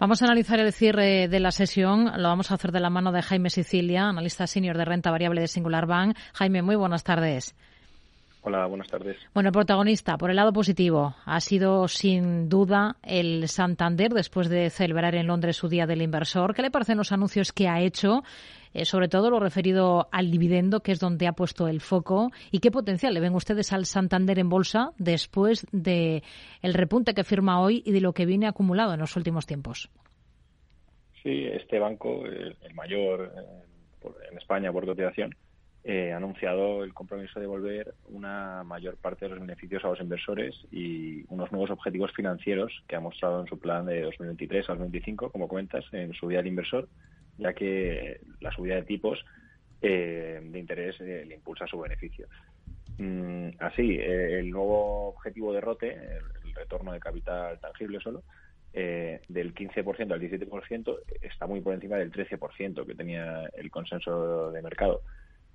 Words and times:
Vamos 0.00 0.22
a 0.22 0.26
analizar 0.26 0.60
el 0.60 0.72
cierre 0.72 1.26
de 1.26 1.40
la 1.40 1.50
sesión. 1.50 2.12
Lo 2.22 2.28
vamos 2.28 2.52
a 2.52 2.54
hacer 2.54 2.70
de 2.70 2.78
la 2.78 2.88
mano 2.88 3.10
de 3.10 3.20
Jaime 3.20 3.50
Sicilia, 3.50 4.04
analista 4.04 4.46
senior 4.46 4.78
de 4.78 4.84
renta 4.84 5.10
variable 5.10 5.40
de 5.40 5.48
Singular 5.48 5.86
Bank. 5.86 6.16
Jaime, 6.34 6.62
muy 6.62 6.76
buenas 6.76 7.02
tardes. 7.02 7.56
Hola, 8.42 8.66
buenas 8.66 8.88
tardes. 8.88 9.16
Bueno, 9.34 9.48
el 9.48 9.52
protagonista, 9.52 10.16
por 10.16 10.30
el 10.30 10.36
lado 10.36 10.52
positivo, 10.52 11.14
ha 11.24 11.40
sido 11.40 11.88
sin 11.88 12.48
duda 12.48 12.96
el 13.02 13.48
Santander 13.48 14.12
después 14.12 14.48
de 14.48 14.70
celebrar 14.70 15.14
en 15.16 15.26
Londres 15.26 15.56
su 15.56 15.68
Día 15.68 15.86
del 15.86 16.02
Inversor. 16.02 16.54
¿Qué 16.54 16.62
le 16.62 16.70
parecen 16.70 16.98
los 16.98 17.12
anuncios 17.12 17.52
que 17.52 17.68
ha 17.68 17.80
hecho? 17.80 18.22
Eh, 18.74 18.84
sobre 18.84 19.08
todo 19.08 19.30
lo 19.30 19.40
referido 19.40 20.08
al 20.12 20.30
dividendo, 20.30 20.80
que 20.80 20.92
es 20.92 21.00
donde 21.00 21.26
ha 21.26 21.32
puesto 21.32 21.68
el 21.68 21.80
foco. 21.80 22.30
¿Y 22.50 22.60
qué 22.60 22.70
potencial 22.70 23.14
le 23.14 23.20
ven 23.20 23.34
ustedes 23.34 23.72
al 23.72 23.86
Santander 23.86 24.38
en 24.38 24.48
bolsa 24.48 24.92
después 24.98 25.66
de 25.72 26.22
el 26.62 26.74
repunte 26.74 27.14
que 27.14 27.24
firma 27.24 27.60
hoy 27.60 27.82
y 27.84 27.92
de 27.92 28.00
lo 28.00 28.12
que 28.12 28.26
viene 28.26 28.46
acumulado 28.46 28.94
en 28.94 29.00
los 29.00 29.16
últimos 29.16 29.46
tiempos? 29.46 29.90
Sí, 31.22 31.44
este 31.44 31.78
banco, 31.78 32.24
el, 32.24 32.56
mayor 32.74 33.32
eh, 33.36 34.08
en 34.30 34.38
España 34.38 34.72
por 34.72 34.86
cotización, 34.86 35.34
eh, 35.84 36.12
ha 36.12 36.16
anunciado 36.16 36.82
el 36.82 36.92
compromiso 36.92 37.38
de 37.38 37.46
devolver 37.46 37.94
una 38.08 38.64
mayor 38.64 38.96
parte 38.96 39.24
de 39.24 39.30
los 39.30 39.40
beneficios 39.40 39.84
a 39.84 39.88
los 39.88 40.00
inversores 40.00 40.54
y 40.72 41.24
unos 41.28 41.52
nuevos 41.52 41.70
objetivos 41.70 42.12
financieros 42.12 42.82
que 42.88 42.96
ha 42.96 43.00
mostrado 43.00 43.40
en 43.40 43.46
su 43.46 43.58
plan 43.58 43.86
de 43.86 44.02
2023 44.02 44.68
al 44.68 44.78
2025, 44.78 45.30
como 45.30 45.46
comentas, 45.46 45.84
en 45.92 46.12
su 46.14 46.28
día 46.28 46.38
del 46.38 46.48
inversor, 46.48 46.88
ya 47.38 47.52
que 47.52 48.20
la 48.40 48.50
subida 48.50 48.74
de 48.74 48.82
tipos 48.82 49.24
eh, 49.80 50.40
de 50.42 50.58
interés 50.58 51.00
eh, 51.00 51.24
le 51.26 51.36
impulsa 51.36 51.66
su 51.66 51.78
beneficio. 51.78 52.26
Mm, 52.98 53.50
así, 53.60 53.98
el 53.98 54.50
nuevo 54.50 55.08
objetivo 55.10 55.52
de 55.52 55.60
ROTE, 55.60 55.92
el, 55.92 56.54
retorno 56.54 56.92
de 56.92 56.98
capital 56.98 57.60
tangible 57.60 58.00
solo, 58.00 58.24
del 58.72 59.54
15% 59.54 60.12
al 60.12 60.20
17% 60.20 60.98
está 61.22 61.46
muy 61.46 61.60
por 61.60 61.72
encima 61.72 61.96
del 61.96 62.10
13% 62.12 62.84
que 62.84 62.94
tenía 62.96 63.48
el 63.56 63.70
consenso 63.70 64.50
de 64.50 64.60
mercado. 64.60 65.02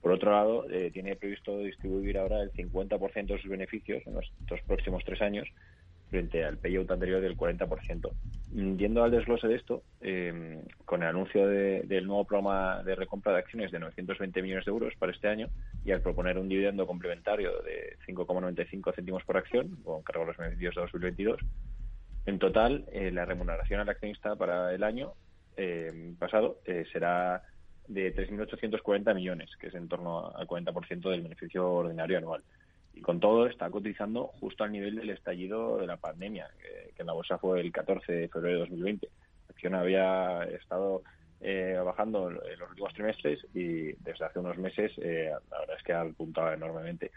Por 0.04 0.12
otro 0.12 0.32
lado, 0.32 0.70
eh, 0.70 0.92
tiene 0.92 1.16
previsto 1.16 1.58
distribuir 1.60 2.18
ahora 2.18 2.42
el 2.42 2.52
50% 2.52 3.28
de 3.28 3.42
sus 3.42 3.50
beneficios 3.50 4.06
en 4.06 4.16
los 4.16 4.30
dos 4.50 4.60
próximos 4.68 5.02
tres 5.06 5.22
años 5.22 5.48
frente 6.10 6.44
al 6.44 6.58
payout 6.58 6.92
anterior 6.92 7.22
del 7.22 7.38
40%. 7.38 8.12
Mm, 8.52 8.76
yendo 8.76 9.02
al 9.02 9.12
desglose 9.12 9.48
de 9.48 9.56
esto, 9.56 9.82
em, 10.02 10.62
con 10.84 11.04
el 11.04 11.08
anuncio 11.08 11.48
del 11.48 12.06
nuevo 12.06 12.26
programa 12.26 12.84
de 12.84 12.96
recompra 12.96 13.32
de 13.32 13.40
acciones 13.40 13.72
de 13.72 13.80
920 13.80 14.42
millones 14.42 14.66
de 14.66 14.72
euros 14.72 14.94
para 15.00 15.14
este 15.14 15.30
año 15.30 15.48
y 15.86 15.92
al 15.92 16.02
proponer 16.02 16.38
un 16.38 16.50
dividendo 16.50 16.86
complementario 16.86 17.52
de 17.62 17.96
5,95 18.06 18.94
céntimos 18.94 19.24
por 19.24 19.38
acción, 19.38 19.78
con 19.86 20.04
cargo 20.04 20.24
a 20.24 20.28
los 20.28 20.38
beneficios 20.38 20.76
de 20.76 20.82
2022, 20.82 21.40
en 22.26 22.40
total 22.40 22.86
eh, 22.92 23.10
la 23.10 23.24
remuneración 23.24 23.80
al 23.80 23.88
accionista 23.88 24.36
para 24.36 24.76
el 24.76 24.84
año 24.84 25.14
em, 25.56 26.16
pasado 26.18 26.60
eh, 26.66 26.84
será 26.92 27.42
de 27.88 28.16
3.840 28.16 29.14
millones, 29.14 29.50
que 29.58 29.68
es 29.68 29.76
en 29.76 29.88
torno 29.88 30.32
al 30.36 30.48
40% 30.48 31.10
del 31.10 31.22
beneficio 31.22 31.72
ordinario 31.72 32.18
anual. 32.18 32.44
Y 32.94 33.02
con 33.02 33.20
todo 33.20 33.48
está 33.48 33.70
cotizando 33.70 34.28
justo 34.40 34.64
al 34.64 34.72
nivel 34.72 34.96
del 34.96 35.10
estallido 35.10 35.78
de 35.78 35.88
la 35.88 35.98
pandemia, 35.98 36.50
que, 36.62 37.02
en 37.02 37.08
la 37.08 37.14
bolsa 37.14 37.38
fue 37.38 37.60
el 37.60 37.72
14 37.72 38.12
de 38.12 38.28
febrero 38.30 38.56
de 38.56 38.60
2020. 38.62 39.08
La 39.08 39.54
acción 39.54 39.76
había 39.76 40.44
estado 40.44 41.02
eh, 41.42 41.78
bajando 41.84 42.30
en 42.30 42.60
los 42.60 42.70
últimos 42.70 42.94
trimestres 42.94 43.40
y 43.54 43.94
desde 43.94 44.26
hace 44.26 44.40
unos 44.40 44.58
meses 44.58 44.92
eh, 44.98 45.32
la 45.52 45.60
verdad 45.60 45.78
es 45.78 45.84
que 45.84 45.94
ha 45.94 46.02
apuntado 46.02 46.54
enormemente. 46.54 47.12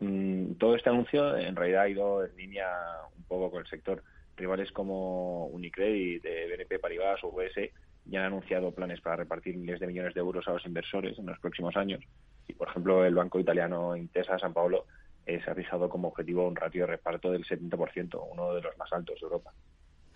Mm, 0.00 0.52
todo 0.54 0.76
este 0.76 0.90
anuncio 0.90 1.36
en 1.36 1.56
realidad 1.56 1.82
ha 1.82 1.88
ido 1.88 2.24
en 2.24 2.36
línea 2.36 2.68
un 3.16 3.24
poco 3.24 3.50
con 3.50 3.60
el 3.60 3.68
sector. 3.68 4.02
Rivales 4.36 4.72
como 4.72 5.46
Unicredit, 5.46 6.22
BNP 6.22 6.80
Paribas 6.80 7.22
o 7.22 7.28
UBS 7.28 7.70
ya 8.06 8.20
han 8.20 8.26
anunciado 8.26 8.72
planes 8.72 9.00
para 9.00 9.16
repartir 9.16 9.56
miles 9.56 9.80
de 9.80 9.86
millones 9.86 10.14
de 10.14 10.20
euros 10.20 10.46
a 10.46 10.52
los 10.52 10.66
inversores 10.66 11.18
en 11.18 11.26
los 11.26 11.38
próximos 11.38 11.76
años. 11.76 12.02
Y, 12.46 12.52
por 12.52 12.68
ejemplo, 12.68 13.04
el 13.04 13.14
banco 13.14 13.40
italiano 13.40 13.96
Intesa 13.96 14.38
San 14.38 14.52
Paolo 14.52 14.86
eh, 15.26 15.40
se 15.42 15.50
ha 15.50 15.54
fijado 15.54 15.88
como 15.88 16.08
objetivo 16.08 16.46
un 16.46 16.56
ratio 16.56 16.82
de 16.82 16.92
reparto 16.92 17.30
del 17.30 17.44
70%, 17.44 18.20
uno 18.30 18.54
de 18.54 18.60
los 18.60 18.76
más 18.76 18.92
altos 18.92 19.18
de 19.20 19.24
Europa. 19.24 19.52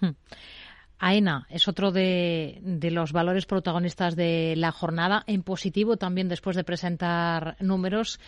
Hmm. 0.01 0.11
AENA 1.01 1.47
es 1.49 1.69
otro 1.69 1.93
de, 1.93 2.59
de, 2.63 2.91
los 2.91 3.13
valores 3.13 3.47
protagonistas 3.47 4.17
de 4.17 4.55
la 4.57 4.73
jornada, 4.73 5.23
en 5.27 5.43
positivo 5.43 5.97
también 5.97 6.29
después 6.29 6.57
de 6.57 6.65
presentar 6.65 7.57
números. 7.61 8.21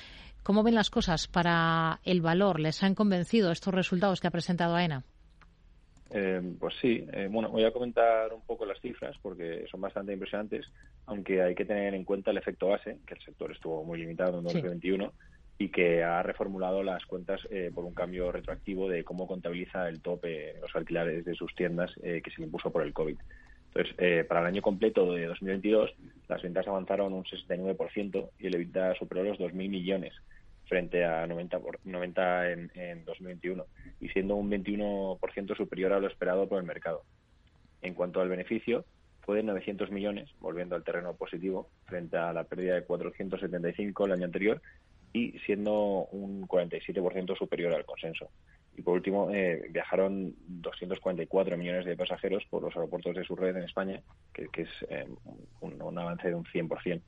¿Cómo 0.42 0.62
ven 0.62 0.76
las 0.76 0.88
cosas 0.88 1.26
para 1.26 2.00
el 2.04 2.22
valor? 2.22 2.60
¿Les 2.60 2.82
han 2.82 2.94
convencido 2.94 3.50
estos 3.50 3.74
resultados 3.74 4.20
que 4.20 4.28
ha 4.28 4.30
presentado 4.30 4.76
AENA? 4.76 5.04
Eh, 6.12 6.42
pues 6.58 6.74
sí, 6.80 7.06
eh, 7.12 7.28
bueno, 7.30 7.50
voy 7.50 7.64
a 7.64 7.72
comentar 7.72 8.32
un 8.32 8.42
poco 8.42 8.66
las 8.66 8.80
cifras 8.80 9.16
porque 9.22 9.64
son 9.70 9.80
bastante 9.80 10.12
impresionantes, 10.12 10.66
aunque 11.06 11.40
hay 11.40 11.54
que 11.54 11.64
tener 11.64 11.94
en 11.94 12.04
cuenta 12.04 12.32
el 12.32 12.38
efecto 12.38 12.68
base, 12.68 12.98
que 13.06 13.14
el 13.14 13.20
sector 13.20 13.52
estuvo 13.52 13.84
muy 13.84 14.00
limitado 14.00 14.38
en 14.38 14.44
2021 14.44 15.12
y 15.58 15.68
que 15.68 16.02
ha 16.02 16.22
reformulado 16.22 16.82
las 16.82 17.04
cuentas 17.06 17.40
eh, 17.50 17.70
por 17.72 17.84
un 17.84 17.94
cambio 17.94 18.32
retroactivo 18.32 18.88
de 18.88 19.04
cómo 19.04 19.28
contabiliza 19.28 19.88
el 19.88 20.00
tope 20.00 20.54
los 20.60 20.74
alquileres 20.74 21.24
de 21.24 21.34
sus 21.34 21.54
tiendas 21.54 21.92
que 21.94 22.30
se 22.30 22.40
le 22.40 22.46
impuso 22.46 22.72
por 22.72 22.82
el 22.82 22.92
COVID. 22.92 23.16
Entonces, 23.72 24.26
para 24.26 24.40
el 24.40 24.46
año 24.46 24.62
completo 24.62 25.12
de 25.12 25.26
2022, 25.26 25.94
las 26.28 26.42
ventas 26.42 26.66
avanzaron 26.66 27.12
un 27.12 27.24
69% 27.24 28.30
y 28.40 28.46
el 28.46 28.54
EBITDA 28.54 28.94
superó 28.96 29.22
los 29.22 29.38
2.000 29.38 29.52
millones 29.52 30.14
frente 30.70 31.04
a 31.04 31.26
90, 31.26 31.58
por, 31.58 31.80
90 31.84 32.52
en, 32.52 32.70
en 32.74 33.04
2021 33.04 33.66
y 34.00 34.08
siendo 34.10 34.36
un 34.36 34.48
21% 34.48 35.56
superior 35.56 35.92
a 35.92 35.98
lo 35.98 36.06
esperado 36.06 36.48
por 36.48 36.60
el 36.60 36.64
mercado. 36.66 37.02
En 37.82 37.92
cuanto 37.94 38.20
al 38.20 38.28
beneficio, 38.28 38.84
fue 39.22 39.36
de 39.36 39.42
900 39.42 39.90
millones, 39.90 40.30
volviendo 40.38 40.76
al 40.76 40.84
terreno 40.84 41.14
positivo, 41.14 41.68
frente 41.86 42.16
a 42.16 42.32
la 42.32 42.44
pérdida 42.44 42.76
de 42.76 42.84
475 42.84 44.06
el 44.06 44.12
año 44.12 44.24
anterior 44.24 44.62
y 45.12 45.32
siendo 45.40 46.06
un 46.12 46.46
47% 46.46 47.36
superior 47.36 47.74
al 47.74 47.84
consenso. 47.84 48.30
Y 48.76 48.82
por 48.82 48.94
último, 48.94 49.30
eh, 49.32 49.66
viajaron 49.70 50.36
244 50.46 51.56
millones 51.56 51.84
de 51.84 51.96
pasajeros 51.96 52.44
por 52.48 52.62
los 52.62 52.74
aeropuertos 52.76 53.16
de 53.16 53.24
su 53.24 53.34
red 53.34 53.56
en 53.56 53.64
España, 53.64 54.00
que, 54.32 54.48
es 54.54 54.68
eh, 54.88 55.06
un, 55.60 55.82
un, 55.82 55.98
avance 55.98 56.28
de 56.28 56.34
un 56.36 56.44
100%. 56.44 57.00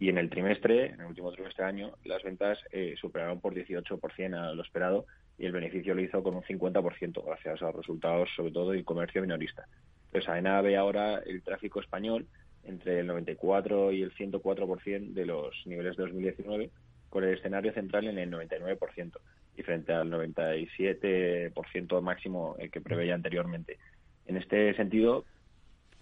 Y 0.00 0.08
en 0.08 0.18
el 0.18 0.30
trimestre, 0.30 0.86
en 0.86 1.00
el 1.00 1.06
último 1.06 1.32
trimestre 1.32 1.64
de 1.64 1.70
año, 1.70 1.90
las 2.04 2.22
ventas 2.22 2.58
eh, 2.70 2.94
superaron 3.00 3.40
por 3.40 3.54
18% 3.54 4.34
a 4.34 4.54
lo 4.54 4.62
esperado 4.62 5.06
y 5.36 5.46
el 5.46 5.52
beneficio 5.52 5.94
lo 5.94 6.00
hizo 6.00 6.22
con 6.22 6.36
un 6.36 6.42
50% 6.42 7.24
gracias 7.24 7.62
a 7.62 7.66
los 7.66 7.76
resultados, 7.76 8.28
sobre 8.36 8.52
todo 8.52 8.70
del 8.70 8.84
comercio 8.84 9.20
minorista. 9.20 9.66
Entonces, 10.06 10.28
AENA 10.28 10.60
ve 10.62 10.76
ahora 10.76 11.18
el 11.18 11.42
tráfico 11.42 11.80
español 11.80 12.26
entre 12.64 13.00
el 13.00 13.06
94 13.06 13.92
y 13.92 14.02
el 14.02 14.14
104% 14.14 15.12
de 15.12 15.26
los 15.26 15.54
niveles 15.66 15.96
de 15.96 16.04
2019, 16.04 16.70
con 17.08 17.24
el 17.24 17.36
escenario 17.36 17.72
central 17.72 18.06
en 18.06 18.18
el 18.18 18.30
99% 18.30 19.18
y 19.56 19.62
frente 19.62 19.92
al 19.92 20.10
97% 20.10 22.02
máximo 22.02 22.54
eh, 22.58 22.68
que 22.68 22.80
preveía 22.80 23.14
anteriormente. 23.14 23.78
En 24.26 24.36
este 24.36 24.74
sentido, 24.74 25.24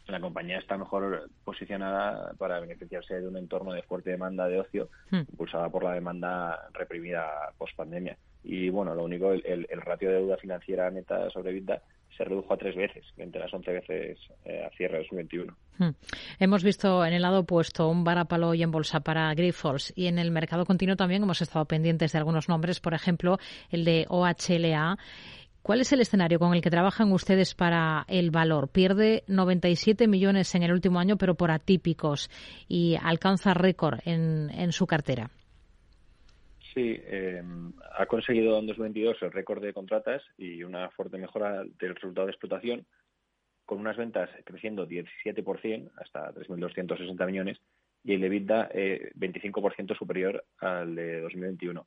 la 0.07 0.21
compañía 0.21 0.59
está 0.59 0.77
mejor 0.77 1.29
posicionada 1.45 2.33
para 2.39 2.61
beneficiarse 2.61 3.21
de 3.21 3.29
un 3.29 3.37
entorno 3.37 3.73
de 3.73 3.83
fuerte 3.83 4.11
demanda 4.11 4.47
de 4.47 4.61
ocio, 4.61 4.89
hmm. 5.11 5.21
impulsada 5.31 5.69
por 5.69 5.83
la 5.83 5.95
demanda 5.95 6.69
reprimida 6.73 7.27
post 7.59 7.77
pandemia. 7.77 8.17
Y 8.45 8.69
bueno, 8.71 8.95
lo 8.95 9.05
único, 9.05 9.33
el, 9.33 9.67
ratio 9.81 10.09
de 10.09 10.17
deuda 10.17 10.37
financiera 10.37 10.91
neta 10.91 11.29
sobre 11.31 11.53
vida 11.53 11.83
se 12.17 12.25
redujo 12.25 12.55
a 12.55 12.57
tres 12.57 12.75
veces, 12.77 13.05
entre 13.19 13.41
las 13.41 13.53
once 13.53 13.71
veces 13.73 14.19
eh, 14.45 14.65
a 14.65 14.75
cierre 14.77 14.95
de 14.95 15.01
2021. 15.01 15.55
Hmm. 15.79 15.91
Hemos 16.39 16.63
visto 16.63 17.05
en 17.05 17.13
el 17.13 17.23
lado 17.23 17.41
opuesto 17.41 17.89
un 17.89 18.05
varapalo 18.05 18.55
y 18.55 18.63
en 18.63 18.71
bolsa 18.71 19.01
para 19.01 19.35
Grifols 19.35 19.93
y 19.97 20.07
en 20.07 20.19
el 20.19 20.31
mercado 20.31 20.65
continuo 20.65 20.97
también 20.97 21.25
hemos 21.25 21.43
estado 21.43 21.65
pendientes 21.67 22.13
de 22.13 22.19
algunos 22.19 22.49
nombres, 22.49 22.81
por 22.81 22.95
ejemplo, 22.95 23.39
el 23.71 23.85
de 23.85 24.07
OHLA 24.09 24.97
¿Cuál 25.67 25.81
es 25.81 25.93
el 25.93 26.01
escenario 26.01 26.39
con 26.39 26.55
el 26.55 26.63
que 26.63 26.71
trabajan 26.71 27.11
ustedes 27.11 27.57
para 27.57 28.05
el 28.07 28.31
valor? 28.31 28.69
Pierde 28.69 29.25
97 29.27 30.07
millones 30.07 30.55
en 30.55 30.63
el 30.63 30.71
último 30.71 31.01
año, 31.01 31.17
pero 31.17 31.35
por 31.35 31.51
atípicos, 31.51 32.31
y 32.69 32.95
alcanza 33.03 33.53
récord 33.53 33.99
en, 34.05 34.71
su 34.71 34.87
cartera. 34.87 35.29
Sí, 36.73 37.01
em, 37.09 37.73
ha 37.99 38.07
conseguido 38.07 38.57
en 38.61 38.69
2022 38.69 39.17
el 39.23 39.33
récord 39.33 39.61
de 39.61 39.73
contratas 39.73 40.23
y 40.39 40.63
una 40.63 40.89
fuerte 40.91 41.19
mejora 41.19 41.65
del 41.65 41.97
resultado 41.97 42.29
de 42.29 42.33
explotación, 42.33 42.87
con 43.65 43.81
unas 43.81 43.97
ventas 43.97 44.31
creciendo 44.45 44.87
17% 44.87 45.91
hasta 45.97 46.33
3.260 46.33 47.27
millones 47.27 47.59
y 48.05 48.15
el 48.15 48.23
EBITDA 48.23 48.69
eh, 48.73 49.11
25% 49.17 49.99
superior 49.99 50.45
al 50.61 50.95
de 50.95 51.23
2021. 51.23 51.85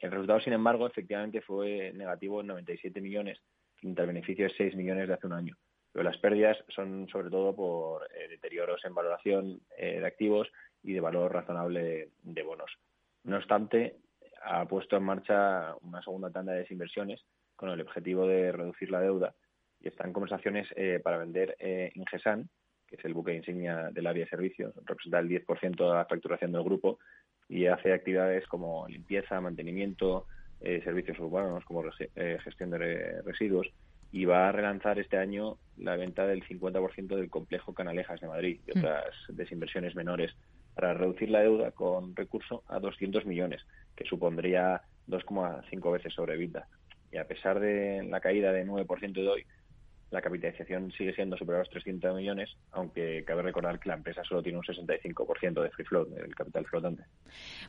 El 0.00 0.10
resultado, 0.10 0.40
sin 0.40 0.54
embargo, 0.54 0.86
efectivamente 0.86 1.42
fue 1.42 1.92
negativo 1.94 2.40
en 2.40 2.48
97 2.48 3.00
millones, 3.00 3.38
frente 3.76 4.00
al 4.00 4.08
beneficio 4.08 4.44
de 4.44 4.54
6 4.56 4.74
millones 4.74 5.08
de 5.08 5.14
hace 5.14 5.26
un 5.26 5.34
año. 5.34 5.56
Pero 5.92 6.04
las 6.04 6.16
pérdidas 6.18 6.56
son 6.68 7.08
sobre 7.08 7.30
todo 7.30 7.54
por 7.54 8.08
eh, 8.14 8.28
deterioros 8.28 8.84
en 8.84 8.94
valoración 8.94 9.60
eh, 9.76 10.00
de 10.00 10.06
activos 10.06 10.48
y 10.82 10.94
de 10.94 11.00
valor 11.00 11.32
razonable 11.32 12.10
de, 12.22 12.42
bonos. 12.42 12.70
No 13.24 13.36
obstante, 13.36 13.96
ha 14.42 14.66
puesto 14.66 14.96
en 14.96 15.02
marcha 15.02 15.74
una 15.82 16.02
segunda 16.02 16.30
tanda 16.30 16.52
de 16.52 16.60
desinversiones 16.60 17.22
con 17.56 17.68
el 17.68 17.80
objetivo 17.80 18.26
de 18.26 18.52
reducir 18.52 18.90
la 18.90 19.00
deuda 19.00 19.34
y 19.80 19.88
está 19.88 20.06
en 20.06 20.12
conversaciones 20.12 20.68
eh, 20.76 21.00
para 21.02 21.18
vender 21.18 21.56
eh, 21.58 21.90
Ingesan, 21.94 22.48
que 22.86 22.96
es 22.96 23.04
el 23.04 23.14
buque 23.14 23.34
insignia 23.34 23.90
del 23.92 24.06
área 24.06 24.24
de 24.24 24.30
servicios, 24.30 24.74
representa 24.84 25.18
el 25.18 25.28
10% 25.28 25.76
de 25.76 25.94
la 25.94 26.06
facturación 26.06 26.52
del 26.52 26.64
grupo 26.64 26.98
y 27.50 27.66
hace 27.66 27.92
actividades 27.92 28.46
como 28.46 28.86
limpieza, 28.88 29.40
mantenimiento, 29.40 30.26
eh, 30.60 30.80
servicios 30.84 31.18
urbanos 31.18 31.64
como 31.64 31.82
eh, 32.14 32.38
gestión 32.44 32.70
de 32.70 33.22
residuos 33.22 33.66
y 34.12 34.24
va 34.24 34.48
a 34.48 34.52
relanzar 34.52 35.00
este 35.00 35.16
año 35.18 35.58
la 35.76 35.96
venta 35.96 36.26
del 36.26 36.44
50% 36.44 37.16
del 37.16 37.28
complejo 37.28 37.74
Canalejas 37.74 38.20
de 38.20 38.28
Madrid 38.28 38.60
y 38.66 38.78
mm. 38.78 38.78
otras 38.78 39.14
desinversiones 39.28 39.96
menores 39.96 40.32
para 40.74 40.94
reducir 40.94 41.30
la 41.30 41.40
deuda 41.40 41.72
con 41.72 42.14
recurso 42.14 42.62
a 42.68 42.78
200 42.78 43.26
millones, 43.26 43.62
que 43.96 44.04
supondría 44.04 44.82
2,5 45.08 45.92
veces 45.92 46.14
sobre 46.14 46.36
vida. 46.36 46.68
Y 47.10 47.16
a 47.16 47.26
pesar 47.26 47.58
de 47.58 48.04
la 48.08 48.20
caída 48.20 48.52
de 48.52 48.64
9% 48.64 49.12
de 49.12 49.28
hoy, 49.28 49.44
la 50.10 50.20
capitalización 50.20 50.90
sigue 50.92 51.14
siendo 51.14 51.36
superior 51.36 51.60
a 51.60 51.64
los 51.64 51.70
300 51.70 52.14
millones, 52.16 52.50
aunque 52.72 53.24
cabe 53.24 53.42
recordar 53.42 53.78
que 53.78 53.88
la 53.88 53.96
empresa 53.96 54.22
solo 54.24 54.42
tiene 54.42 54.58
un 54.58 54.64
65% 54.64 55.62
de 55.62 55.70
free 55.70 55.84
float, 55.84 56.08
del 56.08 56.34
capital 56.34 56.66
flotante. 56.66 57.04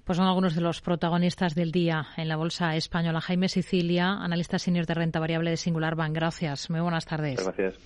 Pues 0.04 0.18
son 0.18 0.28
algunos 0.28 0.56
de 0.56 0.62
los 0.62 0.82
protagonistas 0.82 1.56
del 1.56 1.72
día 1.72 2.08
en 2.18 2.28
la 2.28 2.36
bolsa 2.36 2.76
española. 2.76 3.22
Jaime 3.22 3.48
Sicilia, 3.50 4.14
analista 4.14 4.60
senior 4.60 4.86
de 4.86 4.94
renta 4.94 5.20
variable 5.20 5.52
de 5.52 5.58
Singular 5.58 5.96
Bank. 5.96 6.14
Gracias. 6.16 6.70
Muy 6.70 6.82
buenas 6.82 7.06
tardes. 7.06 7.44
Gracias. 7.44 7.80